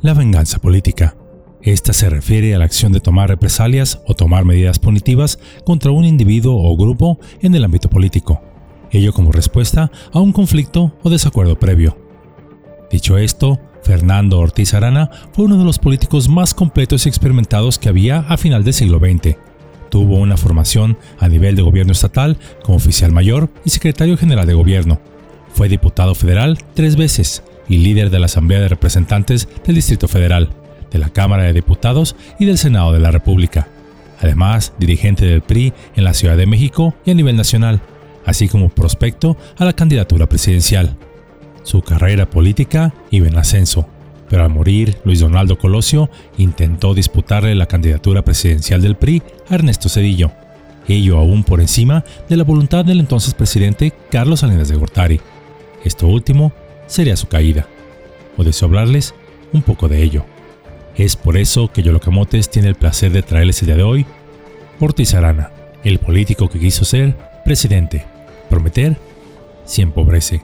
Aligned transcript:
La 0.00 0.14
venganza 0.14 0.60
política. 0.60 1.16
Esta 1.60 1.92
se 1.92 2.08
refiere 2.08 2.54
a 2.54 2.58
la 2.58 2.66
acción 2.66 2.92
de 2.92 3.00
tomar 3.00 3.28
represalias 3.28 4.00
o 4.06 4.14
tomar 4.14 4.44
medidas 4.44 4.78
punitivas 4.78 5.40
contra 5.64 5.90
un 5.90 6.04
individuo 6.04 6.54
o 6.54 6.76
grupo 6.76 7.18
en 7.40 7.56
el 7.56 7.64
ámbito 7.64 7.90
político, 7.90 8.40
ello 8.92 9.12
como 9.12 9.32
respuesta 9.32 9.90
a 10.12 10.20
un 10.20 10.32
conflicto 10.32 10.94
o 11.02 11.10
desacuerdo 11.10 11.58
previo. 11.58 11.98
Dicho 12.92 13.18
esto, 13.18 13.58
Fernando 13.82 14.38
Ortiz 14.38 14.72
Arana 14.72 15.10
fue 15.32 15.46
uno 15.46 15.58
de 15.58 15.64
los 15.64 15.80
políticos 15.80 16.28
más 16.28 16.54
completos 16.54 17.04
y 17.04 17.08
experimentados 17.08 17.80
que 17.80 17.88
había 17.88 18.20
a 18.20 18.36
final 18.36 18.62
del 18.62 18.74
siglo 18.74 19.00
XX. 19.00 19.36
Tuvo 19.90 20.18
una 20.18 20.36
formación 20.36 20.96
a 21.18 21.28
nivel 21.28 21.56
de 21.56 21.62
gobierno 21.62 21.90
estatal 21.90 22.38
como 22.62 22.76
oficial 22.76 23.10
mayor 23.10 23.50
y 23.64 23.70
secretario 23.70 24.16
general 24.16 24.46
de 24.46 24.54
gobierno. 24.54 25.00
Fue 25.52 25.68
diputado 25.68 26.14
federal 26.14 26.56
tres 26.74 26.94
veces 26.94 27.42
y 27.68 27.78
líder 27.78 28.10
de 28.10 28.18
la 28.18 28.26
Asamblea 28.26 28.60
de 28.60 28.68
Representantes 28.68 29.48
del 29.64 29.76
Distrito 29.76 30.08
Federal, 30.08 30.50
de 30.90 30.98
la 30.98 31.10
Cámara 31.10 31.44
de 31.44 31.52
Diputados 31.52 32.16
y 32.38 32.46
del 32.46 32.58
Senado 32.58 32.92
de 32.92 33.00
la 33.00 33.10
República. 33.10 33.68
Además, 34.20 34.72
dirigente 34.78 35.26
del 35.26 35.42
PRI 35.42 35.72
en 35.94 36.04
la 36.04 36.14
Ciudad 36.14 36.36
de 36.36 36.46
México 36.46 36.94
y 37.04 37.10
a 37.10 37.14
nivel 37.14 37.36
nacional, 37.36 37.80
así 38.24 38.48
como 38.48 38.68
prospecto 38.68 39.36
a 39.56 39.64
la 39.64 39.74
candidatura 39.74 40.26
presidencial. 40.26 40.96
Su 41.62 41.82
carrera 41.82 42.28
política 42.28 42.94
iba 43.10 43.28
en 43.28 43.38
ascenso, 43.38 43.86
pero 44.28 44.44
al 44.44 44.50
morir 44.50 44.98
Luis 45.04 45.20
Donaldo 45.20 45.58
Colosio 45.58 46.10
intentó 46.36 46.94
disputarle 46.94 47.54
la 47.54 47.66
candidatura 47.66 48.22
presidencial 48.22 48.82
del 48.82 48.96
PRI 48.96 49.22
a 49.48 49.54
Ernesto 49.54 49.88
Cedillo, 49.88 50.32
ello 50.88 51.18
aún 51.18 51.44
por 51.44 51.60
encima 51.60 52.04
de 52.28 52.36
la 52.36 52.44
voluntad 52.44 52.84
del 52.84 53.00
entonces 53.00 53.34
presidente 53.34 53.92
Carlos 54.10 54.40
Salinas 54.40 54.68
de 54.68 54.76
Gortari. 54.76 55.20
Esto 55.84 56.06
último 56.08 56.52
sería 56.88 57.16
su 57.16 57.28
caída. 57.28 57.68
O 58.36 58.42
deseo 58.42 58.66
hablarles 58.66 59.14
un 59.52 59.62
poco 59.62 59.88
de 59.88 60.02
ello. 60.02 60.24
Es 60.96 61.14
por 61.14 61.36
eso 61.36 61.70
que 61.72 61.82
Yolocamotes 61.82 62.50
tiene 62.50 62.68
el 62.68 62.74
placer 62.74 63.12
de 63.12 63.22
traerles 63.22 63.62
el 63.62 63.66
día 63.66 63.76
de 63.76 63.84
hoy 63.84 64.06
Ortiz 64.80 65.14
Arana, 65.14 65.52
el 65.84 66.00
político 66.00 66.48
que 66.48 66.58
quiso 66.58 66.84
ser 66.84 67.16
presidente. 67.44 68.04
Prometer 68.48 68.96
si 69.64 69.82
empobrece. 69.82 70.42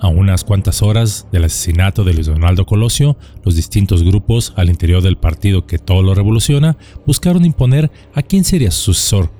A 0.00 0.08
unas 0.08 0.44
cuantas 0.44 0.82
horas 0.82 1.26
del 1.30 1.44
asesinato 1.44 2.04
de 2.04 2.14
Luis 2.14 2.26
Donaldo 2.26 2.64
Colosio, 2.64 3.18
los 3.44 3.54
distintos 3.54 4.02
grupos 4.02 4.54
al 4.56 4.70
interior 4.70 5.02
del 5.02 5.18
partido 5.18 5.66
que 5.66 5.78
todo 5.78 6.02
lo 6.02 6.14
revoluciona 6.14 6.78
buscaron 7.06 7.44
imponer 7.44 7.90
a 8.14 8.22
quién 8.22 8.44
sería 8.44 8.70
su 8.70 8.94
sucesor. 8.94 9.30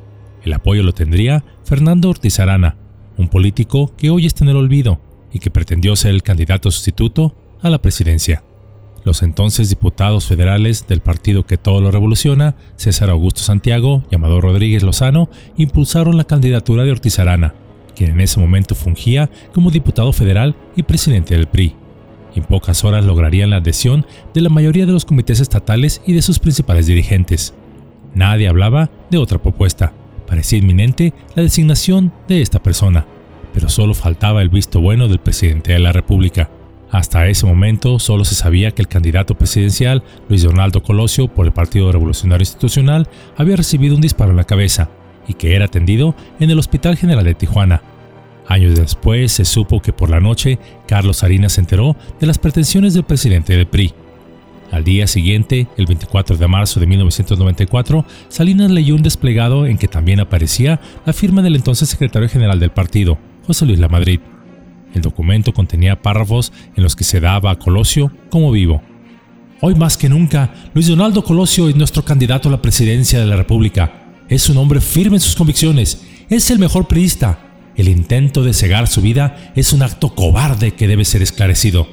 El 0.44 0.52
apoyo 0.52 0.82
lo 0.82 0.92
tendría 0.92 1.44
Fernando 1.64 2.10
Ortiz 2.10 2.40
Arana, 2.40 2.76
un 3.16 3.28
político 3.28 3.94
que 3.96 4.10
hoy 4.10 4.26
está 4.26 4.44
en 4.44 4.50
el 4.50 4.56
olvido 4.56 5.00
y 5.32 5.38
que 5.38 5.50
pretendió 5.50 5.96
ser 5.96 6.12
el 6.12 6.22
candidato 6.22 6.70
sustituto 6.70 7.34
a 7.62 7.70
la 7.70 7.80
presidencia. 7.80 8.42
Los 9.04 9.22
entonces 9.22 9.70
diputados 9.70 10.26
federales 10.26 10.86
del 10.86 11.00
partido 11.00 11.46
que 11.46 11.56
todo 11.56 11.80
lo 11.80 11.90
revoluciona, 11.90 12.56
César 12.76 13.08
Augusto 13.08 13.40
Santiago 13.40 14.04
y 14.10 14.14
Amador 14.14 14.42
Rodríguez 14.44 14.82
Lozano, 14.82 15.30
impulsaron 15.56 16.16
la 16.16 16.24
candidatura 16.24 16.84
de 16.84 16.92
Ortiz 16.92 17.18
Arana, 17.18 17.54
quien 17.96 18.10
en 18.10 18.20
ese 18.20 18.40
momento 18.40 18.74
fungía 18.74 19.30
como 19.54 19.70
diputado 19.70 20.12
federal 20.12 20.54
y 20.76 20.82
presidente 20.82 21.34
del 21.34 21.46
PRI. 21.46 21.74
En 22.34 22.44
pocas 22.44 22.84
horas 22.84 23.04
lograrían 23.04 23.50
la 23.50 23.56
adhesión 23.56 24.06
de 24.34 24.42
la 24.42 24.50
mayoría 24.50 24.86
de 24.86 24.92
los 24.92 25.04
comités 25.04 25.40
estatales 25.40 26.00
y 26.06 26.12
de 26.12 26.22
sus 26.22 26.38
principales 26.38 26.86
dirigentes. 26.86 27.54
Nadie 28.14 28.48
hablaba 28.48 28.90
de 29.10 29.18
otra 29.18 29.40
propuesta. 29.40 29.92
Parecía 30.26 30.58
inminente 30.58 31.12
la 31.34 31.42
designación 31.42 32.12
de 32.28 32.42
esta 32.42 32.62
persona, 32.62 33.06
pero 33.52 33.68
solo 33.68 33.94
faltaba 33.94 34.42
el 34.42 34.48
visto 34.48 34.80
bueno 34.80 35.08
del 35.08 35.18
presidente 35.18 35.72
de 35.72 35.78
la 35.78 35.92
República. 35.92 36.50
Hasta 36.90 37.28
ese 37.28 37.46
momento 37.46 37.98
solo 37.98 38.24
se 38.24 38.34
sabía 38.34 38.72
que 38.72 38.82
el 38.82 38.88
candidato 38.88 39.36
presidencial, 39.36 40.02
Luis 40.28 40.42
Donaldo 40.42 40.82
Colosio, 40.82 41.28
por 41.28 41.46
el 41.46 41.52
Partido 41.52 41.92
Revolucionario 41.92 42.42
Institucional, 42.42 43.08
había 43.36 43.56
recibido 43.56 43.94
un 43.94 44.00
disparo 44.00 44.32
en 44.32 44.36
la 44.36 44.44
cabeza 44.44 44.90
y 45.28 45.34
que 45.34 45.54
era 45.54 45.66
atendido 45.66 46.16
en 46.40 46.50
el 46.50 46.58
Hospital 46.58 46.96
General 46.96 47.24
de 47.24 47.34
Tijuana. 47.34 47.82
Años 48.48 48.74
después 48.74 49.30
se 49.30 49.44
supo 49.44 49.80
que 49.80 49.92
por 49.92 50.10
la 50.10 50.18
noche 50.18 50.58
Carlos 50.88 51.18
Salinas 51.18 51.52
se 51.52 51.60
enteró 51.60 51.96
de 52.18 52.26
las 52.26 52.38
pretensiones 52.38 52.94
del 52.94 53.04
presidente 53.04 53.56
del 53.56 53.68
PRI. 53.68 53.94
Al 54.72 54.82
día 54.82 55.06
siguiente, 55.06 55.68
el 55.76 55.86
24 55.86 56.36
de 56.36 56.48
marzo 56.48 56.80
de 56.80 56.86
1994, 56.86 58.04
Salinas 58.28 58.70
leyó 58.70 58.96
un 58.96 59.02
desplegado 59.02 59.66
en 59.66 59.78
que 59.78 59.88
también 59.88 60.18
aparecía 60.18 60.80
la 61.06 61.12
firma 61.12 61.42
del 61.42 61.56
entonces 61.56 61.88
secretario 61.88 62.28
general 62.28 62.58
del 62.58 62.70
partido, 62.70 63.18
José 63.50 63.66
Luis 63.66 63.80
Lamadrid. 63.80 64.20
El 64.94 65.02
documento 65.02 65.52
contenía 65.52 66.00
párrafos 66.00 66.52
en 66.76 66.84
los 66.84 66.94
que 66.94 67.02
se 67.02 67.18
daba 67.18 67.50
a 67.50 67.58
Colosio 67.58 68.12
como 68.30 68.52
vivo. 68.52 68.80
Hoy 69.60 69.74
más 69.74 69.96
que 69.96 70.08
nunca, 70.08 70.54
Luis 70.72 70.86
Donaldo 70.86 71.24
Colosio 71.24 71.68
es 71.68 71.74
nuestro 71.74 72.04
candidato 72.04 72.48
a 72.48 72.52
la 72.52 72.62
presidencia 72.62 73.18
de 73.18 73.26
la 73.26 73.34
República. 73.34 74.04
Es 74.28 74.48
un 74.48 74.56
hombre 74.56 74.80
firme 74.80 75.16
en 75.16 75.20
sus 75.20 75.34
convicciones. 75.34 76.00
Es 76.28 76.52
el 76.52 76.60
mejor 76.60 76.86
priista. 76.86 77.40
El 77.74 77.88
intento 77.88 78.44
de 78.44 78.54
cegar 78.54 78.86
su 78.86 79.02
vida 79.02 79.52
es 79.56 79.72
un 79.72 79.82
acto 79.82 80.14
cobarde 80.14 80.74
que 80.74 80.86
debe 80.86 81.04
ser 81.04 81.20
esclarecido. 81.20 81.88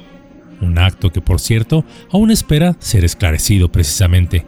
Un 0.60 0.78
acto 0.78 1.10
que, 1.10 1.20
por 1.20 1.40
cierto, 1.40 1.84
aún 2.12 2.30
espera 2.30 2.76
ser 2.78 3.04
esclarecido 3.04 3.72
precisamente. 3.72 4.46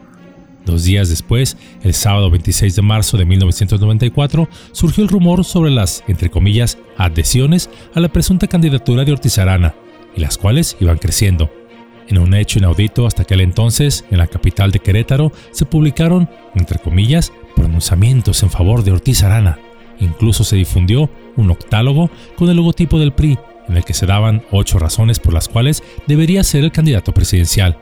Dos 0.67 0.85
días 0.85 1.09
después, 1.09 1.57
el 1.83 1.95
sábado 1.95 2.31
26 2.31 2.77
de 2.77 2.83
marzo 2.83 3.17
de 3.17 3.25
1994, 3.25 4.49
surgió 4.73 5.03
el 5.03 5.09
rumor 5.09 5.45
sobre 5.45 5.71
las, 5.71 6.05
entre 6.07 6.31
comillas, 6.31 6.79
adhesiones 6.97 7.71
a 7.95 8.01
la 8.01 8.09
presunta 8.09 8.47
candidatura 8.47 9.05
de 9.05 9.13
Ortiz 9.13 9.39
Arana, 9.39 9.75
y 10.15 10.21
las 10.21 10.39
cuales 10.39 10.77
iban 10.81 10.99
creciendo. 10.99 11.51
En 12.09 12.19
un 12.19 12.35
hecho 12.35 12.59
inaudito 12.59 13.07
hasta 13.07 13.23
aquel 13.23 13.41
entonces, 13.41 14.05
en 14.11 14.19
la 14.19 14.27
capital 14.27 14.73
de 14.73 14.81
Querétaro, 14.81 15.33
se 15.53 15.65
publicaron, 15.65 16.29
entre 16.55 16.79
comillas, 16.79 17.33
pronunciamientos 17.55 18.43
en 18.43 18.51
favor 18.51 18.83
de 18.83 18.93
Ortiz 18.93 19.23
Arana. 19.23 19.59
Incluso 20.01 20.45
se 20.45 20.57
difundió 20.57 21.11
un 21.37 21.51
octálogo 21.51 22.11
con 22.37 22.49
el 22.49 22.57
logotipo 22.57 22.99
del 22.99 23.13
PRI, 23.13 23.39
en 23.69 23.77
el 23.77 23.85
que 23.85 23.95
se 23.95 24.07
daban 24.07 24.43
ocho 24.51 24.79
razones 24.79 25.21
por 25.21 25.33
las 25.33 25.49
cuales 25.49 25.85
debería 26.09 26.43
ser 26.43 26.65
el 26.65 26.73
candidato 26.73 27.13
presidencial. 27.15 27.79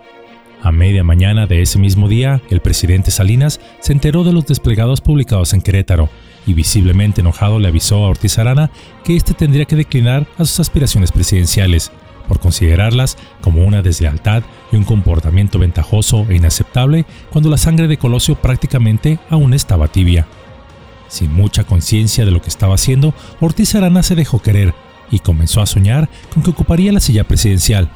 A 0.62 0.72
media 0.72 1.04
mañana 1.04 1.46
de 1.46 1.62
ese 1.62 1.78
mismo 1.78 2.08
día, 2.08 2.42
el 2.50 2.60
presidente 2.60 3.12
Salinas 3.12 3.60
se 3.80 3.92
enteró 3.92 4.24
de 4.24 4.32
los 4.32 4.46
desplegados 4.46 5.00
publicados 5.00 5.54
en 5.54 5.60
Querétaro 5.60 6.10
y 6.46 6.54
visiblemente 6.54 7.20
enojado 7.20 7.60
le 7.60 7.68
avisó 7.68 8.04
a 8.04 8.08
Ortiz 8.08 8.38
Arana 8.38 8.70
que 9.04 9.16
éste 9.16 9.34
tendría 9.34 9.66
que 9.66 9.76
declinar 9.76 10.26
a 10.36 10.44
sus 10.44 10.58
aspiraciones 10.58 11.12
presidenciales, 11.12 11.92
por 12.26 12.40
considerarlas 12.40 13.16
como 13.40 13.64
una 13.64 13.82
deslealtad 13.82 14.42
y 14.72 14.76
un 14.76 14.84
comportamiento 14.84 15.58
ventajoso 15.58 16.26
e 16.28 16.34
inaceptable 16.34 17.06
cuando 17.30 17.50
la 17.50 17.56
sangre 17.56 17.86
de 17.86 17.96
Colosio 17.96 18.34
prácticamente 18.34 19.18
aún 19.30 19.54
estaba 19.54 19.88
tibia. 19.88 20.26
Sin 21.06 21.32
mucha 21.32 21.64
conciencia 21.64 22.24
de 22.24 22.32
lo 22.32 22.42
que 22.42 22.48
estaba 22.48 22.74
haciendo, 22.74 23.14
Ortiz 23.40 23.74
Arana 23.74 24.02
se 24.02 24.16
dejó 24.16 24.42
querer 24.42 24.74
y 25.10 25.20
comenzó 25.20 25.62
a 25.62 25.66
soñar 25.66 26.10
con 26.34 26.42
que 26.42 26.50
ocuparía 26.50 26.92
la 26.92 27.00
silla 27.00 27.24
presidencial. 27.24 27.90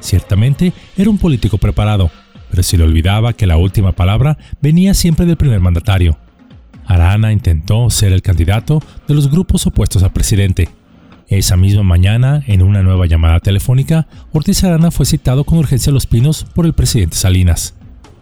Ciertamente 0.00 0.72
era 0.96 1.10
un 1.10 1.18
político 1.18 1.58
preparado, 1.58 2.10
pero 2.50 2.62
se 2.62 2.76
le 2.76 2.84
olvidaba 2.84 3.32
que 3.32 3.46
la 3.46 3.56
última 3.56 3.92
palabra 3.92 4.38
venía 4.60 4.94
siempre 4.94 5.26
del 5.26 5.36
primer 5.36 5.60
mandatario. 5.60 6.18
Arana 6.86 7.32
intentó 7.32 7.90
ser 7.90 8.12
el 8.12 8.22
candidato 8.22 8.82
de 9.06 9.14
los 9.14 9.30
grupos 9.30 9.66
opuestos 9.66 10.02
al 10.02 10.12
presidente, 10.12 10.68
esa 11.28 11.58
misma 11.58 11.82
mañana, 11.82 12.42
en 12.46 12.62
una 12.62 12.82
nueva 12.82 13.04
llamada 13.04 13.40
telefónica, 13.40 14.06
Ortiz 14.32 14.64
Arana 14.64 14.90
fue 14.90 15.04
citado 15.04 15.44
con 15.44 15.58
urgencia 15.58 15.90
a 15.90 15.94
Los 15.94 16.06
Pinos 16.06 16.46
por 16.54 16.64
el 16.64 16.72
presidente 16.72 17.18
Salinas. 17.18 17.74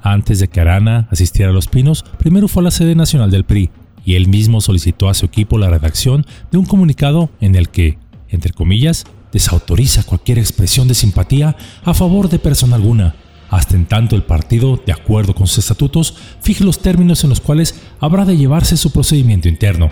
Antes 0.03 0.41
de 0.41 0.49
que 0.49 0.61
Arana 0.61 1.07
asistiera 1.13 1.53
a 1.53 1.55
Los 1.55 1.69
Pinos, 1.69 2.05
primero 2.19 2.49
fue 2.49 2.63
a 2.63 2.65
la 2.65 2.71
sede 2.73 2.97
nacional 2.97 3.31
del 3.31 3.45
PRI, 3.45 3.71
y 4.05 4.17
él 4.17 4.27
mismo 4.27 4.61
solicitó 4.61 5.09
a 5.09 5.15
su 5.15 5.27
equipo 5.27 5.57
la 5.57 5.71
redacción 5.71 6.27
de 6.51 6.59
un 6.59 6.67
comunicado 6.67 7.31
en 7.41 7.55
el 7.55 7.69
que, 7.69 7.97
entre 8.29 8.53
comillas, 8.53 9.05
desautoriza 9.33 10.03
cualquier 10.03 10.39
expresión 10.39 10.89
de 10.89 10.95
simpatía 10.95 11.57
a 11.85 11.95
favor 11.95 12.29
de 12.29 12.39
persona 12.39 12.77
alguna, 12.77 13.15
hasta 13.51 13.77
en 13.77 13.87
tanto 13.87 14.17
el 14.17 14.23
partido, 14.23 14.81
de 14.85 14.93
acuerdo 14.93 15.35
con 15.35 15.47
sus 15.47 15.59
estatutos, 15.59 16.17
fije 16.41 16.65
los 16.65 16.81
términos 16.81 17.23
en 17.23 17.31
los 17.31 17.41
cuales 17.41 17.81
habrá 18.01 18.25
de 18.25 18.37
llevarse 18.37 18.77
su 18.77 18.91
procedimiento 18.91 19.49
interno. 19.49 19.91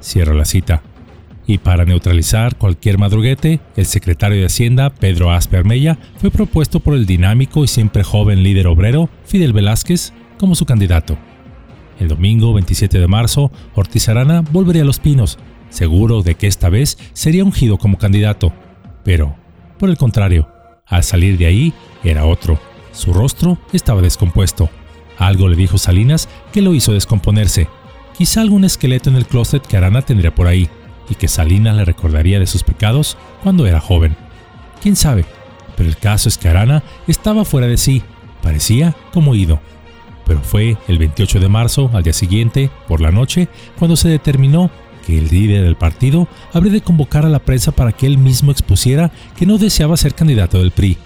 Cierra 0.00 0.34
la 0.34 0.44
cita. 0.44 0.82
Y 1.46 1.58
para 1.58 1.84
neutralizar 1.84 2.56
cualquier 2.56 2.98
madruguete, 2.98 3.60
el 3.76 3.86
secretario 3.86 4.38
de 4.38 4.46
Hacienda, 4.46 4.90
Pedro 4.90 5.32
Asper 5.32 5.64
Mella, 5.64 5.98
fue 6.18 6.30
propuesto 6.30 6.78
por 6.78 6.94
el 6.94 7.04
dinámico 7.04 7.64
y 7.64 7.68
siempre 7.68 8.04
joven 8.04 8.44
líder 8.44 8.68
obrero, 8.68 9.10
Fidel 9.24 9.52
Velázquez, 9.52 10.12
como 10.38 10.54
su 10.54 10.64
candidato. 10.66 11.18
El 11.98 12.08
domingo 12.08 12.52
27 12.52 12.98
de 12.98 13.08
marzo, 13.08 13.50
Ortiz 13.74 14.08
Arana 14.08 14.40
volvería 14.40 14.82
a 14.82 14.84
Los 14.84 15.00
Pinos, 15.00 15.38
seguro 15.70 16.22
de 16.22 16.36
que 16.36 16.46
esta 16.46 16.68
vez 16.68 16.96
sería 17.12 17.44
ungido 17.44 17.78
como 17.78 17.98
candidato. 17.98 18.52
Pero, 19.04 19.36
por 19.78 19.90
el 19.90 19.96
contrario, 19.96 20.48
al 20.86 21.04
salir 21.04 21.38
de 21.38 21.46
ahí, 21.46 21.72
era 22.04 22.26
otro. 22.26 22.58
Su 22.92 23.12
rostro 23.12 23.58
estaba 23.72 24.02
descompuesto. 24.02 24.68
Algo 25.18 25.48
le 25.48 25.56
dijo 25.56 25.78
Salinas 25.78 26.28
que 26.52 26.62
lo 26.62 26.74
hizo 26.74 26.92
descomponerse. 26.92 27.68
Quizá 28.16 28.40
algún 28.40 28.64
esqueleto 28.64 29.10
en 29.10 29.16
el 29.16 29.26
closet 29.26 29.66
que 29.66 29.76
Arana 29.76 30.02
tendría 30.02 30.34
por 30.34 30.46
ahí 30.46 30.68
y 31.08 31.14
que 31.14 31.28
Salinas 31.28 31.76
le 31.76 31.84
recordaría 31.84 32.38
de 32.38 32.46
sus 32.46 32.62
pecados 32.62 33.16
cuando 33.42 33.66
era 33.66 33.80
joven. 33.80 34.16
¿Quién 34.82 34.96
sabe? 34.96 35.24
Pero 35.76 35.88
el 35.88 35.96
caso 35.96 36.28
es 36.28 36.38
que 36.38 36.48
Arana 36.48 36.82
estaba 37.06 37.44
fuera 37.44 37.66
de 37.66 37.76
sí, 37.76 38.02
parecía 38.42 38.94
como 39.12 39.34
ido. 39.34 39.60
Pero 40.26 40.40
fue 40.40 40.76
el 40.88 40.98
28 40.98 41.40
de 41.40 41.48
marzo, 41.48 41.90
al 41.92 42.02
día 42.02 42.12
siguiente, 42.12 42.70
por 42.86 43.00
la 43.00 43.10
noche, 43.10 43.48
cuando 43.78 43.96
se 43.96 44.08
determinó 44.08 44.70
que 45.04 45.18
el 45.18 45.28
líder 45.28 45.64
del 45.64 45.76
partido 45.76 46.28
habría 46.52 46.72
de 46.72 46.80
convocar 46.80 47.26
a 47.26 47.28
la 47.28 47.40
prensa 47.40 47.72
para 47.72 47.92
que 47.92 48.06
él 48.06 48.18
mismo 48.18 48.50
expusiera 48.50 49.10
que 49.36 49.46
no 49.46 49.58
deseaba 49.58 49.96
ser 49.96 50.14
candidato 50.14 50.58
del 50.58 50.70
PRI. 50.70 50.96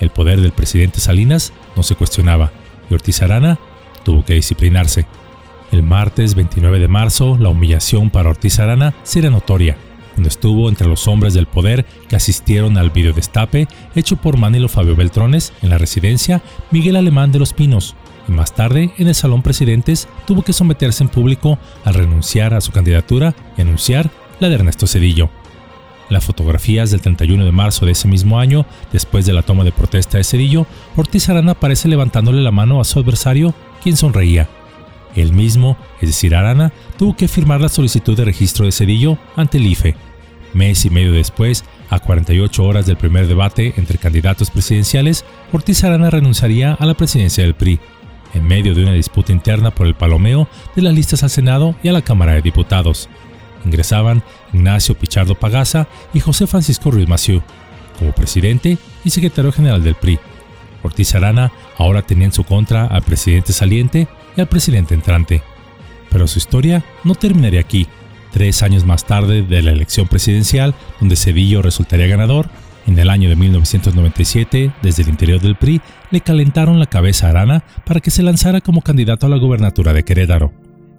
El 0.00 0.10
poder 0.10 0.40
del 0.40 0.52
presidente 0.52 1.00
Salinas 1.00 1.52
no 1.76 1.82
se 1.82 1.94
cuestionaba 1.94 2.52
y 2.90 2.94
Ortiz 2.94 3.22
Arana 3.22 3.58
tuvo 4.04 4.24
que 4.24 4.34
disciplinarse. 4.34 5.06
El 5.70 5.82
martes 5.82 6.34
29 6.34 6.78
de 6.78 6.88
marzo, 6.88 7.38
la 7.38 7.48
humillación 7.48 8.10
para 8.10 8.28
Ortiz 8.28 8.58
Arana 8.58 8.94
será 9.04 9.30
notoria, 9.30 9.76
cuando 10.14 10.28
estuvo 10.28 10.68
entre 10.68 10.88
los 10.88 11.08
hombres 11.08 11.34
del 11.34 11.46
poder 11.46 11.86
que 12.08 12.16
asistieron 12.16 12.76
al 12.76 12.90
videodestape 12.90 13.68
hecho 13.94 14.16
por 14.16 14.36
Manilo 14.36 14.68
Fabio 14.68 14.96
Beltrones 14.96 15.52
en 15.62 15.70
la 15.70 15.78
residencia 15.78 16.42
Miguel 16.70 16.96
Alemán 16.96 17.32
de 17.32 17.38
los 17.38 17.52
Pinos, 17.52 17.96
y 18.28 18.32
más 18.32 18.54
tarde 18.54 18.92
en 18.98 19.08
el 19.08 19.14
Salón 19.14 19.42
Presidentes 19.42 20.08
tuvo 20.26 20.42
que 20.42 20.52
someterse 20.52 21.02
en 21.02 21.08
público 21.08 21.58
al 21.84 21.94
renunciar 21.94 22.54
a 22.54 22.60
su 22.60 22.72
candidatura 22.72 23.34
y 23.56 23.62
anunciar 23.62 24.10
la 24.40 24.48
de 24.48 24.56
Ernesto 24.56 24.86
Cedillo. 24.86 25.30
las 26.08 26.24
fotografías 26.24 26.90
del 26.90 27.00
31 27.00 27.44
de 27.46 27.52
marzo 27.52 27.86
de 27.86 27.92
ese 27.92 28.06
mismo 28.06 28.38
año, 28.38 28.66
después 28.92 29.24
de 29.24 29.32
la 29.32 29.40
toma 29.40 29.64
de 29.64 29.72
protesta 29.72 30.18
de 30.18 30.24
Cedillo, 30.24 30.66
Ortiz 30.94 31.30
Arana 31.30 31.52
aparece 31.52 31.88
levantándole 31.88 32.42
la 32.42 32.50
mano 32.50 32.82
a 32.82 32.84
su 32.84 32.98
adversario, 32.98 33.54
quien 33.82 33.96
sonreía. 33.96 34.46
Él 35.16 35.32
mismo, 35.32 35.78
es 36.02 36.10
decir, 36.10 36.34
Arana, 36.34 36.70
tuvo 36.98 37.16
que 37.16 37.28
firmar 37.28 37.62
la 37.62 37.70
solicitud 37.70 38.14
de 38.14 38.26
registro 38.26 38.66
de 38.66 38.72
Cedillo 38.72 39.16
ante 39.36 39.56
el 39.56 39.66
IFE. 39.66 39.96
Mes 40.52 40.84
y 40.84 40.90
medio 40.90 41.12
después, 41.12 41.64
a 41.88 41.98
48 41.98 42.62
horas 42.62 42.84
del 42.84 42.98
primer 42.98 43.26
debate 43.26 43.72
entre 43.78 43.96
candidatos 43.96 44.50
presidenciales, 44.50 45.24
Ortiz 45.50 45.82
Arana 45.82 46.10
renunciaría 46.10 46.74
a 46.74 46.84
la 46.84 46.94
presidencia 46.94 47.42
del 47.42 47.54
PRI 47.54 47.80
en 48.34 48.46
medio 48.46 48.74
de 48.74 48.82
una 48.82 48.92
disputa 48.92 49.32
interna 49.32 49.70
por 49.70 49.86
el 49.86 49.94
palomeo 49.94 50.48
de 50.74 50.82
las 50.82 50.94
listas 50.94 51.22
al 51.22 51.30
Senado 51.30 51.74
y 51.82 51.88
a 51.88 51.92
la 51.92 52.02
Cámara 52.02 52.32
de 52.34 52.42
Diputados. 52.42 53.08
Ingresaban 53.64 54.22
Ignacio 54.52 54.96
Pichardo 54.96 55.34
Pagaza 55.34 55.86
y 56.12 56.20
José 56.20 56.46
Francisco 56.46 56.90
Ruiz 56.90 57.08
Maciú, 57.08 57.42
como 57.98 58.12
presidente 58.12 58.78
y 59.04 59.10
secretario 59.10 59.52
general 59.52 59.82
del 59.82 59.94
PRI. 59.94 60.18
Ortiz 60.82 61.14
Arana 61.14 61.52
ahora 61.78 62.02
tenía 62.02 62.26
en 62.26 62.32
su 62.32 62.44
contra 62.44 62.86
al 62.86 63.02
presidente 63.02 63.52
saliente 63.52 64.08
y 64.36 64.40
al 64.40 64.48
presidente 64.48 64.94
entrante. 64.94 65.42
Pero 66.10 66.26
su 66.26 66.38
historia 66.38 66.84
no 67.04 67.14
terminaría 67.14 67.60
aquí. 67.60 67.86
Tres 68.32 68.62
años 68.62 68.84
más 68.84 69.04
tarde 69.04 69.42
de 69.42 69.62
la 69.62 69.72
elección 69.72 70.08
presidencial, 70.08 70.74
donde 71.00 71.16
Cedillo 71.16 71.62
resultaría 71.62 72.06
ganador, 72.06 72.48
en 72.86 72.98
el 72.98 73.10
año 73.10 73.28
de 73.28 73.36
1997, 73.36 74.72
desde 74.82 75.02
el 75.02 75.08
interior 75.08 75.40
del 75.40 75.56
PRI, 75.56 75.80
le 76.10 76.20
calentaron 76.20 76.78
la 76.78 76.86
cabeza 76.86 77.26
a 77.26 77.30
Arana 77.30 77.64
para 77.84 78.00
que 78.00 78.10
se 78.10 78.22
lanzara 78.22 78.60
como 78.60 78.82
candidato 78.82 79.26
a 79.26 79.28
la 79.28 79.38
gubernatura 79.38 79.92
de 79.92 80.04
Querétaro. 80.04 80.52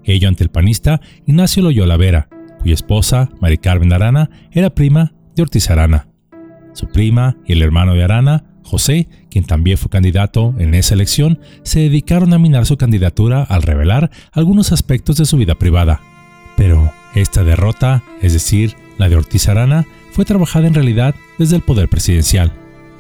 Ello 0.04 0.28
ante 0.28 0.44
el 0.44 0.50
panista 0.50 1.02
Ignacio 1.26 1.64
Loyola 1.64 1.98
Vera, 1.98 2.28
cuya 2.60 2.74
esposa, 2.74 3.30
Mari 3.42 3.58
Carmen 3.58 3.94
Arana, 3.94 4.30
era 4.52 4.70
prima 4.70 5.14
de 5.36 5.42
Ortiz 5.42 5.70
Arana. 5.70 6.08
Su 6.74 6.88
prima 6.88 7.38
y 7.46 7.54
el 7.54 7.62
hermano 7.62 7.94
de 7.94 8.04
Arana, 8.04 8.46
José, 8.64 9.08
quien 9.30 9.46
también 9.46 9.78
fue 9.78 9.90
candidato 9.90 10.56
en 10.58 10.74
esa 10.74 10.96
elección, 10.96 11.40
se 11.64 11.82
dedicaron 11.82 12.34
a 12.34 12.40
minar 12.40 12.66
su 12.66 12.78
candidatura 12.78 13.44
al 13.44 13.62
revelar 13.62 14.10
algunos 14.32 14.72
aspectos 14.72 15.18
de 15.18 15.26
su 15.26 15.38
vida 15.38 15.56
privada. 15.56 16.02
Pero 16.58 16.92
esta 17.14 17.44
derrota, 17.44 18.04
es 18.22 18.34
decir, 18.34 18.76
la 18.98 19.10
de 19.10 19.16
Ortiz 19.16 19.48
Arana, 19.50 19.86
fue 20.14 20.26
trabajada 20.26 20.68
en 20.68 20.74
realidad 20.74 21.16
desde 21.38 21.56
el 21.58 21.62
poder 21.62 21.90
presidencial. 21.90 22.54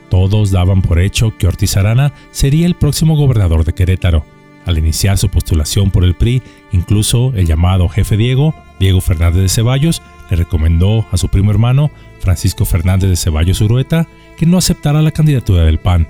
Todos 0.09 0.51
daban 0.51 0.81
por 0.81 0.99
hecho 0.99 1.37
que 1.37 1.47
Ortiz 1.47 1.77
Arana 1.77 2.11
sería 2.31 2.65
el 2.65 2.75
próximo 2.75 3.15
gobernador 3.15 3.63
de 3.63 3.73
Querétaro. 3.73 4.25
Al 4.65 4.77
iniciar 4.77 5.17
su 5.17 5.29
postulación 5.29 5.91
por 5.91 6.03
el 6.03 6.15
PRI, 6.15 6.41
incluso 6.71 7.33
el 7.35 7.45
llamado 7.45 7.89
jefe 7.89 8.17
Diego, 8.17 8.55
Diego 8.79 9.01
Fernández 9.01 9.41
de 9.41 9.49
Ceballos, 9.49 10.01
le 10.29 10.37
recomendó 10.37 11.05
a 11.11 11.17
su 11.17 11.29
primo 11.29 11.51
hermano, 11.51 11.91
Francisco 12.19 12.65
Fernández 12.65 13.09
de 13.09 13.15
Ceballos 13.15 13.61
Urueta, 13.61 14.07
que 14.37 14.45
no 14.45 14.57
aceptara 14.57 15.01
la 15.01 15.11
candidatura 15.11 15.63
del 15.63 15.79
PAN. 15.79 16.07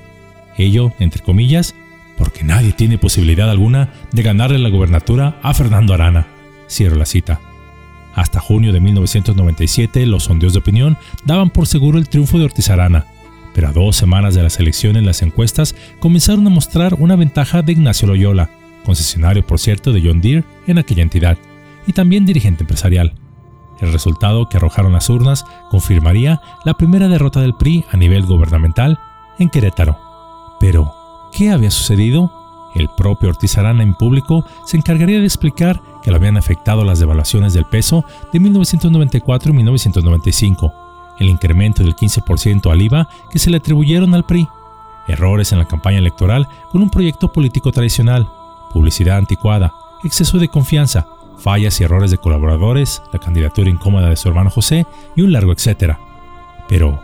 Ello, 0.57 0.93
entre 0.99 1.23
comillas, 1.23 1.75
porque 2.17 2.43
nadie 2.43 2.73
tiene 2.73 2.97
posibilidad 2.97 3.49
alguna 3.49 3.89
de 4.11 4.21
ganarle 4.21 4.59
la 4.59 4.69
gobernatura 4.69 5.39
a 5.41 5.53
Fernando 5.53 5.93
Arana. 5.93 6.27
Cierro 6.69 6.95
la 6.95 7.05
cita. 7.05 7.39
Hasta 8.15 8.39
junio 8.39 8.73
de 8.73 8.79
1997, 8.79 10.05
los 10.05 10.25
sondeos 10.25 10.53
de 10.53 10.59
opinión 10.59 10.97
daban 11.25 11.49
por 11.49 11.67
seguro 11.67 11.97
el 11.97 12.09
triunfo 12.09 12.37
de 12.37 12.45
Ortiz 12.45 12.69
Arana, 12.69 13.05
pero 13.53 13.69
a 13.69 13.73
dos 13.73 13.95
semanas 13.95 14.35
de 14.35 14.43
las 14.43 14.59
elecciones 14.59 15.03
las 15.03 15.21
encuestas 15.21 15.75
comenzaron 15.99 16.45
a 16.47 16.51
mostrar 16.51 16.95
una 16.95 17.15
ventaja 17.15 17.61
de 17.61 17.71
Ignacio 17.71 18.07
Loyola, 18.07 18.49
concesionario 18.85 19.45
por 19.45 19.59
cierto 19.59 19.93
de 19.93 20.01
John 20.03 20.21
Deere 20.21 20.43
en 20.67 20.77
aquella 20.77 21.03
entidad, 21.03 21.37
y 21.87 21.93
también 21.93 22.25
dirigente 22.25 22.63
empresarial. 22.63 23.13
El 23.81 23.91
resultado 23.91 24.47
que 24.47 24.57
arrojaron 24.57 24.93
las 24.93 25.09
urnas 25.09 25.45
confirmaría 25.69 26.39
la 26.65 26.75
primera 26.75 27.07
derrota 27.07 27.41
del 27.41 27.55
PRI 27.55 27.83
a 27.91 27.97
nivel 27.97 28.25
gubernamental 28.25 28.99
en 29.39 29.49
Querétaro. 29.49 29.99
Pero, 30.59 30.93
¿qué 31.35 31.49
había 31.49 31.71
sucedido? 31.71 32.31
El 32.75 32.89
propio 32.95 33.29
Ortiz 33.29 33.57
Arana 33.57 33.83
en 33.83 33.93
público 33.93 34.45
se 34.65 34.77
encargaría 34.77 35.19
de 35.19 35.25
explicar 35.25 35.81
que 36.03 36.11
lo 36.11 36.17
habían 36.17 36.37
afectado 36.37 36.83
las 36.83 36.99
devaluaciones 36.99 37.53
del 37.53 37.65
peso 37.65 38.05
de 38.31 38.39
1994 38.39 39.51
y 39.51 39.55
1995, 39.55 40.73
el 41.19 41.29
incremento 41.29 41.83
del 41.83 41.95
15% 41.95 42.71
al 42.71 42.81
IVA 42.81 43.07
que 43.31 43.39
se 43.39 43.49
le 43.49 43.57
atribuyeron 43.57 44.13
al 44.13 44.25
PRI, 44.25 44.47
errores 45.07 45.51
en 45.51 45.59
la 45.59 45.65
campaña 45.65 45.99
electoral 45.99 46.47
con 46.71 46.81
un 46.81 46.89
proyecto 46.89 47.31
político 47.31 47.71
tradicional, 47.71 48.29
publicidad 48.71 49.17
anticuada, 49.17 49.73
exceso 50.03 50.37
de 50.37 50.49
confianza, 50.49 51.07
fallas 51.37 51.79
y 51.79 51.83
errores 51.83 52.11
de 52.11 52.17
colaboradores, 52.17 53.01
la 53.11 53.19
candidatura 53.19 53.69
incómoda 53.69 54.09
de 54.09 54.15
su 54.15 54.27
hermano 54.27 54.49
José 54.49 54.85
y 55.15 55.21
un 55.21 55.31
largo 55.31 55.51
etcétera. 55.51 55.99
Pero, 56.67 57.01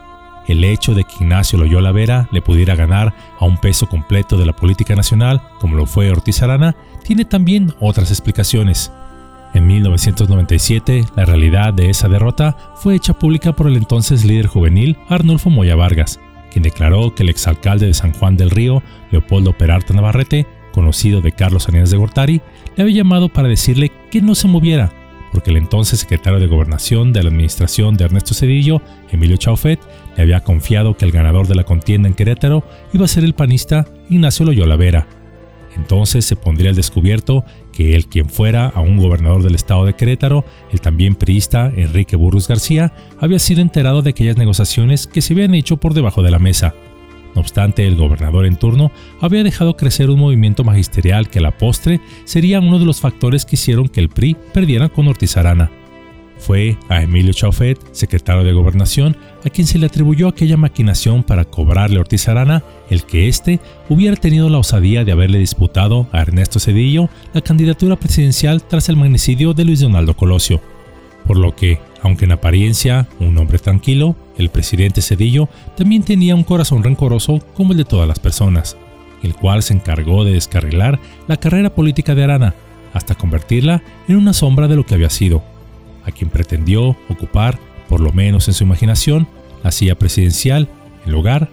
el 0.52 0.64
hecho 0.64 0.94
de 0.94 1.04
que 1.04 1.24
Ignacio 1.24 1.60
Loyola 1.60 1.92
Vera 1.92 2.28
le 2.32 2.42
pudiera 2.42 2.76
ganar 2.76 3.14
a 3.40 3.46
un 3.46 3.58
peso 3.58 3.88
completo 3.88 4.38
de 4.38 4.46
la 4.46 4.54
política 4.54 4.96
nacional, 4.96 5.42
como 5.60 5.76
lo 5.76 5.86
fue 5.86 6.12
Ortiz 6.12 6.42
Arana, 6.42 6.76
tiene 7.04 7.26
también 7.26 7.74
otras 7.80 8.10
explicaciones. 8.10 8.92
En 9.54 9.66
1997, 9.66 11.06
la 11.16 11.26
realidad 11.26 11.74
de 11.74 11.90
esa 11.90 12.08
derrota 12.08 12.56
fue 12.76 12.96
hecha 12.96 13.14
pública 13.14 13.54
por 13.54 13.68
el 13.68 13.78
entonces 13.78 14.24
líder 14.24 14.48
juvenil 14.48 14.98
Arnulfo 15.08 15.50
Moya 15.50 15.76
Vargas, 15.76 16.20
quien 16.52 16.64
declaró 16.64 17.16
que 17.16 17.24
el 17.24 17.30
exalcalde 17.30 17.88
de 17.88 17.94
San 17.94 18.14
Juan 18.14 18.38
del 18.38 18.52
Río, 18.52 18.84
Leopoldo 19.12 19.54
Peralta 19.54 19.94
Navarrete, 19.94 20.46
conocido 20.72 21.22
de 21.22 21.32
Carlos 21.32 21.64
Salinas 21.64 21.90
de 21.90 21.98
Gortari, 21.98 22.42
le 22.76 22.84
había 22.84 22.98
llamado 22.98 23.30
para 23.30 23.48
decirle 23.48 23.92
que 24.12 24.22
no 24.22 24.36
se 24.36 24.48
moviera, 24.48 24.92
porque 25.32 25.52
el 25.52 25.58
entonces 25.58 26.00
secretario 26.00 26.40
de 26.40 26.48
Gobernación 26.48 27.14
de 27.14 27.24
la 27.24 27.30
administración 27.30 27.98
de 27.98 28.06
Ernesto 28.06 28.34
Cedillo, 28.34 28.82
Emilio 29.12 29.38
Chaufet, 29.38 29.80
le 30.20 30.24
había 30.24 30.42
confiado 30.42 30.98
que 30.98 31.06
el 31.06 31.14
ganador 31.14 31.48
de 31.48 31.56
la 31.56 31.64
contienda 31.64 32.10
en 32.10 32.14
Querétaro 32.14 32.66
iba 32.92 33.06
a 33.06 33.08
ser 33.08 33.24
el 33.24 33.36
panista 33.36 33.86
Ignacio 34.10 34.46
Loyola 34.46 34.76
Vera. 34.76 35.08
Entonces 35.78 36.26
se 36.26 36.36
pondría 36.36 36.72
al 36.72 36.76
descubierto 36.76 37.46
que 37.72 37.96
él 37.96 38.08
quien 38.08 38.28
fuera 38.28 38.68
a 38.68 38.82
un 38.82 38.98
gobernador 38.98 39.44
del 39.44 39.56
estado 39.56 39.86
de 39.86 39.94
Querétaro, 39.94 40.44
el 40.74 40.82
también 40.82 41.16
priista 41.16 41.72
Enrique 41.74 42.18
Burrus 42.18 42.50
García, 42.50 42.92
había 43.18 43.40
sido 43.40 43.62
enterado 43.62 44.02
de 44.02 44.10
aquellas 44.10 44.36
negociaciones 44.36 45.08
que 45.08 45.22
se 45.22 45.32
habían 45.32 45.54
hecho 45.54 45.78
por 45.78 45.94
debajo 45.94 46.22
de 46.22 46.32
la 46.32 46.40
mesa. 46.40 46.76
No 47.34 47.40
obstante, 47.40 47.88
el 47.88 47.96
gobernador 47.96 48.46
en 48.46 48.58
turno 48.58 48.92
había 49.22 49.42
dejado 49.44 49.78
crecer 49.78 50.10
un 50.10 50.20
movimiento 50.20 50.66
magisterial 50.66 51.30
que 51.30 51.40
a 51.40 51.44
la 51.44 51.58
postre 51.58 52.02
sería 52.26 52.60
uno 52.60 52.78
de 52.78 52.86
los 52.86 53.00
factores 53.00 53.46
que 53.46 53.56
hicieron 53.56 53.88
que 53.88 54.02
el 54.02 54.10
PRI 54.10 54.36
perdiera 54.54 54.90
con 54.90 55.08
Ortiz 55.08 55.38
Arana. 55.38 55.72
Fue 56.40 56.78
a 56.88 57.04
Emilio 57.04 57.34
Chaufet, 57.34 57.78
secretario 57.92 58.44
de 58.44 58.54
Gobernación, 58.54 59.18
a 59.46 59.50
quien 59.50 59.68
se 59.68 59.78
le 59.78 59.86
atribuyó 59.86 60.28
aquella 60.28 60.58
maquinación 60.58 61.24
para 61.24 61.46
cobrarle 61.46 61.98
a 61.98 62.00
Ortiz 62.00 62.28
Arana 62.28 62.64
el 62.90 63.04
que 63.04 63.28
éste 63.28 63.60
hubiera 63.90 64.16
tenido 64.16 64.50
la 64.50 64.58
osadía 64.58 65.04
de 65.04 65.12
haberle 65.12 65.38
disputado 65.38 66.08
a 66.12 66.22
Ernesto 66.22 66.60
Cedillo 66.60 67.10
la 67.34 67.42
candidatura 67.42 67.98
presidencial 67.98 68.64
tras 68.64 68.90
el 68.90 68.96
magnicidio 68.96 69.54
de 69.54 69.66
Luis 69.66 69.82
Donaldo 69.82 70.16
Colosio. 70.16 70.62
Por 71.28 71.38
lo 71.38 71.56
que, 71.56 71.80
aunque 72.02 72.26
en 72.26 72.32
apariencia 72.32 73.08
un 73.20 73.38
hombre 73.38 73.60
tranquilo, 73.60 74.16
el 74.38 74.50
presidente 74.50 75.02
Cedillo 75.02 75.50
también 75.76 76.04
tenía 76.04 76.36
un 76.36 76.44
corazón 76.44 76.84
rencoroso 76.84 77.40
como 77.54 77.74
el 77.74 77.78
de 77.78 77.86
todas 77.86 78.08
las 78.08 78.20
personas, 78.20 78.78
el 79.22 79.36
cual 79.36 79.62
se 79.62 79.74
encargó 79.74 80.24
de 80.24 80.32
descarrilar 80.32 81.00
la 81.28 81.38
carrera 81.38 81.76
política 81.76 82.16
de 82.16 82.24
Arana 82.24 82.56
hasta 82.94 83.16
convertirla 83.16 83.84
en 84.08 84.16
una 84.16 84.34
sombra 84.34 84.68
de 84.68 84.76
lo 84.76 84.86
que 84.86 84.96
había 84.96 85.10
sido, 85.10 85.44
a 86.06 86.12
quien 86.12 86.30
pretendió 86.30 86.96
ocupar, 87.10 87.60
por 87.88 88.00
lo 88.00 88.12
menos 88.12 88.48
en 88.48 88.54
su 88.54 88.64
imaginación, 88.64 89.28
la 89.64 89.72
silla 89.72 89.96
presidencial 89.96 90.70
en 91.06 91.12
lugar 91.12 91.50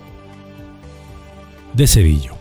de 1.74 1.86
Cedillo. 1.86 2.34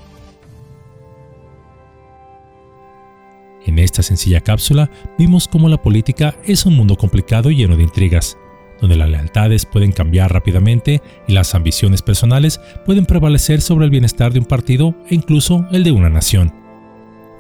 En 3.66 3.80
esta 3.80 4.04
sencilla 4.04 4.42
cápsula 4.42 4.92
vimos 5.18 5.48
cómo 5.48 5.70
la 5.70 5.82
política 5.82 6.36
es 6.46 6.66
un 6.66 6.76
mundo 6.76 6.96
complicado 6.96 7.50
y 7.50 7.56
lleno 7.56 7.76
de 7.76 7.84
intrigas, 7.84 8.38
donde 8.80 8.96
las 8.96 9.10
lealtades 9.10 9.66
pueden 9.66 9.92
cambiar 9.92 10.32
rápidamente 10.32 11.02
y 11.28 11.34
las 11.34 11.56
ambiciones 11.56 12.02
personales 12.02 12.62
pueden 12.86 13.06
prevalecer 13.06 13.62
sobre 13.62 13.86
el 13.86 13.92
bienestar 13.92 14.32
de 14.32 14.40
un 14.40 14.46
partido 14.46 14.96
e 15.10 15.16
incluso 15.16 15.66
el 15.72 15.84
de 15.84 15.92
una 15.92 16.10
nación. 16.10 16.65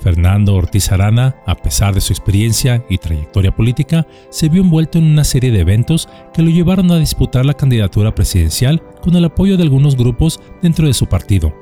Fernando 0.05 0.53
Ortiz 0.53 0.91
Arana, 0.91 1.37
a 1.47 1.55
pesar 1.55 1.95
de 1.95 1.99
su 1.99 2.13
experiencia 2.13 2.85
y 2.91 2.99
trayectoria 2.99 3.55
política, 3.55 4.05
se 4.29 4.49
vio 4.49 4.61
envuelto 4.61 4.99
en 4.99 5.05
una 5.05 5.23
serie 5.23 5.49
de 5.49 5.61
eventos 5.61 6.07
que 6.31 6.43
lo 6.43 6.51
llevaron 6.51 6.91
a 6.91 6.99
disputar 6.99 7.43
la 7.43 7.55
candidatura 7.55 8.13
presidencial 8.13 8.83
con 9.01 9.15
el 9.15 9.25
apoyo 9.25 9.57
de 9.57 9.63
algunos 9.63 9.97
grupos 9.97 10.39
dentro 10.61 10.85
de 10.85 10.93
su 10.93 11.07
partido. 11.07 11.55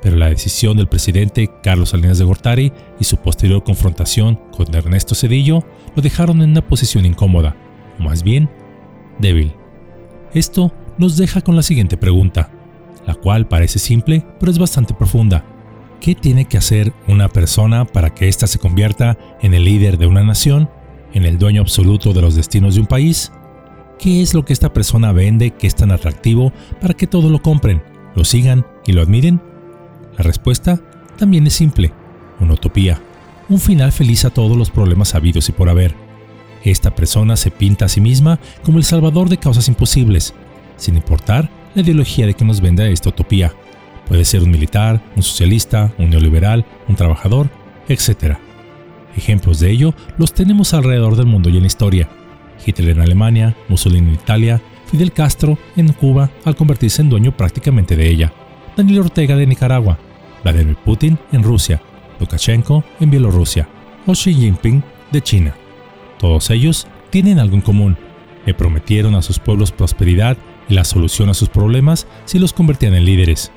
Pero 0.00 0.16
la 0.16 0.30
decisión 0.30 0.78
del 0.78 0.88
presidente 0.88 1.50
Carlos 1.62 1.90
Salinas 1.90 2.16
de 2.16 2.24
Gortari 2.24 2.72
y 2.98 3.04
su 3.04 3.18
posterior 3.18 3.62
confrontación 3.62 4.40
con 4.50 4.74
Ernesto 4.74 5.14
Cedillo 5.14 5.62
lo 5.94 6.00
dejaron 6.00 6.40
en 6.40 6.52
una 6.52 6.66
posición 6.66 7.04
incómoda, 7.04 7.54
o 8.00 8.02
más 8.02 8.22
bien, 8.22 8.48
débil. 9.18 9.52
Esto 10.32 10.72
nos 10.96 11.18
deja 11.18 11.42
con 11.42 11.54
la 11.54 11.62
siguiente 11.62 11.98
pregunta, 11.98 12.50
la 13.06 13.14
cual 13.14 13.46
parece 13.46 13.78
simple, 13.78 14.24
pero 14.40 14.50
es 14.50 14.58
bastante 14.58 14.94
profunda. 14.94 15.44
¿Qué 16.04 16.14
tiene 16.14 16.44
que 16.44 16.58
hacer 16.58 16.92
una 17.08 17.30
persona 17.30 17.86
para 17.86 18.10
que 18.10 18.28
ésta 18.28 18.46
se 18.46 18.58
convierta 18.58 19.16
en 19.40 19.54
el 19.54 19.64
líder 19.64 19.96
de 19.96 20.06
una 20.06 20.22
nación, 20.22 20.68
en 21.14 21.24
el 21.24 21.38
dueño 21.38 21.62
absoluto 21.62 22.12
de 22.12 22.20
los 22.20 22.34
destinos 22.34 22.74
de 22.74 22.82
un 22.82 22.86
país? 22.86 23.32
¿Qué 23.98 24.20
es 24.20 24.34
lo 24.34 24.44
que 24.44 24.52
esta 24.52 24.70
persona 24.74 25.12
vende 25.12 25.52
que 25.52 25.66
es 25.66 25.74
tan 25.74 25.90
atractivo 25.90 26.52
para 26.78 26.92
que 26.92 27.06
todos 27.06 27.30
lo 27.30 27.40
compren, 27.40 27.82
lo 28.14 28.22
sigan 28.26 28.66
y 28.84 28.92
lo 28.92 29.00
admiren? 29.00 29.40
La 30.18 30.24
respuesta 30.24 30.78
también 31.16 31.46
es 31.46 31.54
simple, 31.54 31.90
una 32.38 32.52
utopía, 32.52 33.00
un 33.48 33.58
final 33.58 33.90
feliz 33.90 34.26
a 34.26 34.30
todos 34.30 34.58
los 34.58 34.70
problemas 34.70 35.14
habidos 35.14 35.48
y 35.48 35.52
por 35.52 35.70
haber. 35.70 35.94
Esta 36.64 36.94
persona 36.94 37.34
se 37.34 37.50
pinta 37.50 37.86
a 37.86 37.88
sí 37.88 38.02
misma 38.02 38.38
como 38.62 38.76
el 38.76 38.84
salvador 38.84 39.30
de 39.30 39.38
causas 39.38 39.68
imposibles, 39.68 40.34
sin 40.76 40.96
importar 40.96 41.48
la 41.74 41.80
ideología 41.80 42.26
de 42.26 42.34
que 42.34 42.44
nos 42.44 42.60
venda 42.60 42.86
esta 42.86 43.08
utopía. 43.08 43.54
Puede 44.08 44.24
ser 44.24 44.42
un 44.42 44.50
militar, 44.50 45.02
un 45.16 45.22
socialista, 45.22 45.92
un 45.98 46.10
neoliberal, 46.10 46.66
un 46.88 46.96
trabajador, 46.96 47.50
etc. 47.88 48.36
Ejemplos 49.16 49.60
de 49.60 49.70
ello 49.70 49.94
los 50.18 50.32
tenemos 50.34 50.74
alrededor 50.74 51.16
del 51.16 51.26
mundo 51.26 51.48
y 51.48 51.56
en 51.56 51.62
la 51.62 51.66
historia. 51.66 52.08
Hitler 52.64 52.90
en 52.90 53.00
Alemania, 53.00 53.56
Mussolini 53.68 54.08
en 54.08 54.14
Italia, 54.14 54.62
Fidel 54.86 55.12
Castro 55.12 55.58
en 55.76 55.92
Cuba 55.92 56.30
al 56.44 56.56
convertirse 56.56 57.02
en 57.02 57.10
dueño 57.10 57.36
prácticamente 57.36 57.96
de 57.96 58.08
ella, 58.08 58.32
Daniel 58.76 59.00
Ortega 59.00 59.36
de 59.36 59.46
Nicaragua, 59.46 59.98
Vladimir 60.42 60.76
Putin 60.76 61.18
en 61.32 61.42
Rusia, 61.42 61.80
Lukashenko 62.20 62.84
en 63.00 63.10
Bielorrusia 63.10 63.68
o 64.06 64.12
Xi 64.12 64.34
Jinping 64.34 64.82
de 65.10 65.22
China. 65.22 65.54
Todos 66.18 66.50
ellos 66.50 66.86
tienen 67.10 67.38
algo 67.38 67.56
en 67.56 67.62
común. 67.62 67.96
Le 68.46 68.54
prometieron 68.54 69.14
a 69.14 69.22
sus 69.22 69.38
pueblos 69.38 69.72
prosperidad 69.72 70.36
y 70.68 70.74
la 70.74 70.84
solución 70.84 71.28
a 71.28 71.34
sus 71.34 71.48
problemas 71.48 72.06
si 72.24 72.38
los 72.38 72.52
convertían 72.52 72.94
en 72.94 73.04
líderes. 73.04 73.52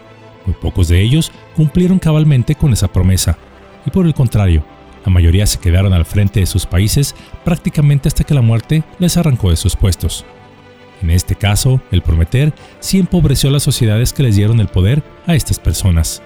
Muy 0.47 0.55
pocos 0.55 0.87
de 0.87 1.01
ellos 1.01 1.31
cumplieron 1.55 1.99
cabalmente 1.99 2.55
con 2.55 2.73
esa 2.73 2.87
promesa, 2.87 3.37
y 3.85 3.91
por 3.91 4.07
el 4.07 4.13
contrario, 4.13 4.63
la 5.05 5.11
mayoría 5.11 5.45
se 5.45 5.59
quedaron 5.59 5.93
al 5.93 6.05
frente 6.05 6.39
de 6.39 6.45
sus 6.45 6.65
países 6.65 7.15
prácticamente 7.45 8.07
hasta 8.07 8.23
que 8.23 8.33
la 8.33 8.41
muerte 8.41 8.83
les 8.97 9.17
arrancó 9.17 9.49
de 9.49 9.57
sus 9.57 9.75
puestos. 9.75 10.25
En 11.01 11.11
este 11.11 11.35
caso, 11.35 11.81
el 11.91 12.01
prometer 12.01 12.53
sí 12.79 12.97
empobreció 12.97 13.51
las 13.51 13.63
sociedades 13.63 14.13
que 14.13 14.23
les 14.23 14.35
dieron 14.37 14.59
el 14.59 14.67
poder 14.67 15.03
a 15.27 15.35
estas 15.35 15.59
personas. 15.59 16.23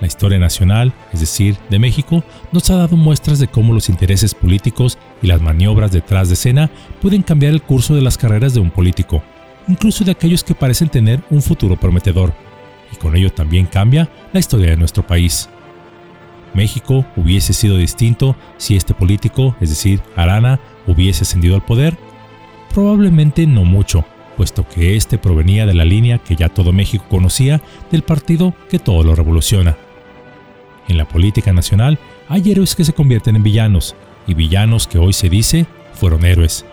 La 0.00 0.06
historia 0.06 0.38
nacional, 0.38 0.92
es 1.12 1.20
decir, 1.20 1.56
de 1.70 1.78
México, 1.78 2.24
nos 2.52 2.70
ha 2.70 2.76
dado 2.76 2.96
muestras 2.96 3.38
de 3.40 3.48
cómo 3.48 3.72
los 3.72 3.88
intereses 3.88 4.34
políticos 4.34 4.96
y 5.22 5.26
las 5.26 5.40
maniobras 5.40 5.92
detrás 5.92 6.28
de 6.28 6.34
escena 6.34 6.70
pueden 7.02 7.22
cambiar 7.22 7.52
el 7.52 7.62
curso 7.62 7.94
de 7.94 8.02
las 8.02 8.16
carreras 8.16 8.54
de 8.54 8.60
un 8.60 8.70
político, 8.70 9.22
incluso 9.68 10.04
de 10.04 10.12
aquellos 10.12 10.44
que 10.44 10.54
parecen 10.54 10.88
tener 10.88 11.22
un 11.30 11.42
futuro 11.42 11.76
prometedor 11.76 12.32
y 12.94 12.96
con 13.00 13.16
ello 13.16 13.32
también 13.32 13.66
cambia 13.66 14.08
la 14.32 14.40
historia 14.40 14.70
de 14.70 14.76
nuestro 14.76 15.06
país. 15.06 15.48
México 16.54 17.04
hubiese 17.16 17.52
sido 17.52 17.76
distinto 17.76 18.36
si 18.56 18.76
este 18.76 18.94
político, 18.94 19.56
es 19.60 19.70
decir, 19.70 20.00
Arana, 20.14 20.60
hubiese 20.86 21.24
ascendido 21.24 21.56
al 21.56 21.64
poder? 21.64 21.96
Probablemente 22.72 23.46
no 23.46 23.64
mucho, 23.64 24.04
puesto 24.36 24.66
que 24.68 24.96
este 24.96 25.18
provenía 25.18 25.66
de 25.66 25.74
la 25.74 25.84
línea 25.84 26.18
que 26.18 26.36
ya 26.36 26.48
todo 26.48 26.72
México 26.72 27.04
conocía 27.08 27.60
del 27.90 28.02
partido 28.02 28.54
que 28.70 28.78
todo 28.78 29.02
lo 29.02 29.14
revoluciona. 29.14 29.76
En 30.88 30.96
la 30.96 31.08
política 31.08 31.52
nacional 31.52 31.98
hay 32.28 32.50
héroes 32.50 32.74
que 32.74 32.84
se 32.84 32.92
convierten 32.92 33.36
en 33.36 33.42
villanos, 33.42 33.96
y 34.26 34.34
villanos 34.34 34.86
que 34.86 34.98
hoy 34.98 35.12
se 35.12 35.28
dice 35.28 35.66
fueron 35.94 36.24
héroes. 36.24 36.64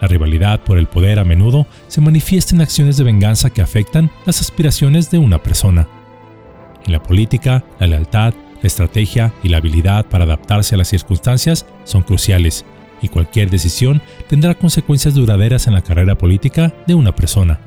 La 0.00 0.08
rivalidad 0.08 0.60
por 0.60 0.78
el 0.78 0.86
poder 0.86 1.18
a 1.18 1.24
menudo 1.24 1.66
se 1.88 2.00
manifiesta 2.00 2.54
en 2.54 2.60
acciones 2.60 2.96
de 2.96 3.04
venganza 3.04 3.50
que 3.50 3.62
afectan 3.62 4.10
las 4.26 4.40
aspiraciones 4.40 5.10
de 5.10 5.18
una 5.18 5.42
persona. 5.42 5.88
En 6.86 6.92
la 6.92 7.02
política, 7.02 7.64
la 7.80 7.88
lealtad, 7.88 8.34
la 8.62 8.66
estrategia 8.66 9.32
y 9.42 9.48
la 9.48 9.58
habilidad 9.58 10.06
para 10.06 10.24
adaptarse 10.24 10.74
a 10.74 10.78
las 10.78 10.88
circunstancias 10.88 11.66
son 11.84 12.02
cruciales, 12.02 12.64
y 13.02 13.08
cualquier 13.08 13.50
decisión 13.50 14.02
tendrá 14.28 14.54
consecuencias 14.54 15.14
duraderas 15.14 15.66
en 15.66 15.74
la 15.74 15.82
carrera 15.82 16.16
política 16.16 16.74
de 16.86 16.94
una 16.94 17.14
persona. 17.14 17.60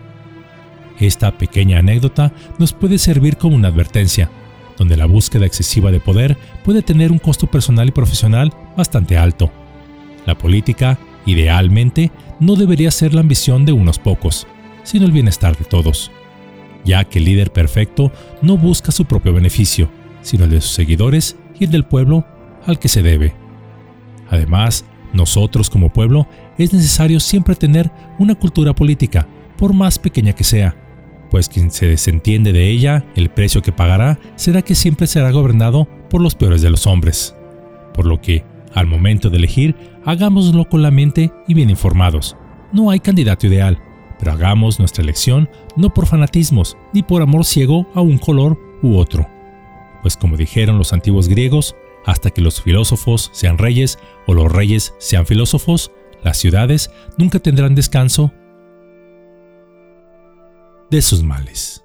Esta 0.99 1.37
pequeña 1.37 1.79
anécdota 1.79 2.31
nos 2.57 2.73
puede 2.73 2.97
servir 2.97 3.37
como 3.37 3.55
una 3.55 3.69
advertencia, 3.69 4.29
donde 4.77 4.97
la 4.97 5.05
búsqueda 5.05 5.45
excesiva 5.45 5.91
de 5.91 5.99
poder 5.99 6.37
puede 6.63 6.81
tener 6.81 7.11
un 7.11 7.19
costo 7.19 7.47
personal 7.47 7.89
y 7.89 7.91
profesional 7.91 8.53
bastante 8.77 9.17
alto. 9.17 9.51
La 10.25 10.37
política 10.37 10.97
Idealmente, 11.25 12.11
no 12.39 12.55
debería 12.55 12.91
ser 12.91 13.13
la 13.13 13.21
ambición 13.21 13.65
de 13.65 13.71
unos 13.71 13.99
pocos, 13.99 14.47
sino 14.83 15.05
el 15.05 15.11
bienestar 15.11 15.57
de 15.57 15.65
todos, 15.65 16.11
ya 16.83 17.03
que 17.03 17.19
el 17.19 17.25
líder 17.25 17.51
perfecto 17.51 18.11
no 18.41 18.57
busca 18.57 18.91
su 18.91 19.05
propio 19.05 19.33
beneficio, 19.33 19.89
sino 20.21 20.45
el 20.45 20.51
de 20.51 20.61
sus 20.61 20.71
seguidores 20.71 21.37
y 21.59 21.65
el 21.65 21.71
del 21.71 21.85
pueblo 21.85 22.25
al 22.65 22.79
que 22.79 22.89
se 22.89 23.03
debe. 23.03 23.33
Además, 24.29 24.85
nosotros 25.13 25.69
como 25.69 25.89
pueblo 25.89 26.27
es 26.57 26.73
necesario 26.73 27.19
siempre 27.19 27.55
tener 27.55 27.91
una 28.17 28.35
cultura 28.35 28.73
política, 28.73 29.27
por 29.57 29.73
más 29.73 29.99
pequeña 29.99 30.33
que 30.33 30.43
sea, 30.43 30.75
pues 31.29 31.47
quien 31.47 31.71
se 31.71 31.87
desentiende 31.87 32.51
de 32.51 32.69
ella, 32.69 33.05
el 33.15 33.29
precio 33.29 33.61
que 33.61 33.71
pagará 33.71 34.19
será 34.35 34.61
que 34.61 34.75
siempre 34.75 35.07
será 35.07 35.31
gobernado 35.31 35.87
por 36.09 36.21
los 36.21 36.35
peores 36.35 36.61
de 36.61 36.69
los 36.69 36.87
hombres. 36.87 37.35
Por 37.93 38.05
lo 38.05 38.19
que, 38.19 38.43
al 38.73 38.85
momento 38.85 39.29
de 39.29 39.37
elegir, 39.37 39.75
hagámoslo 40.05 40.67
con 40.67 40.81
la 40.81 40.91
mente 40.91 41.31
y 41.47 41.53
bien 41.53 41.69
informados. 41.69 42.35
No 42.71 42.89
hay 42.89 42.99
candidato 42.99 43.47
ideal, 43.47 43.81
pero 44.19 44.31
hagamos 44.31 44.79
nuestra 44.79 45.03
elección 45.03 45.49
no 45.75 45.93
por 45.93 46.05
fanatismos 46.05 46.77
ni 46.93 47.03
por 47.03 47.21
amor 47.21 47.45
ciego 47.45 47.87
a 47.93 48.01
un 48.01 48.17
color 48.17 48.59
u 48.81 48.97
otro. 48.97 49.27
Pues 50.01 50.17
como 50.17 50.37
dijeron 50.37 50.77
los 50.77 50.93
antiguos 50.93 51.27
griegos, 51.27 51.75
hasta 52.05 52.31
que 52.31 52.41
los 52.41 52.61
filósofos 52.61 53.29
sean 53.33 53.57
reyes 53.57 53.99
o 54.25 54.33
los 54.33 54.51
reyes 54.51 54.93
sean 54.97 55.25
filósofos, 55.25 55.91
las 56.23 56.37
ciudades 56.37 56.91
nunca 57.17 57.39
tendrán 57.39 57.75
descanso 57.75 58.31
de 60.89 61.01
sus 61.01 61.23
males. 61.23 61.80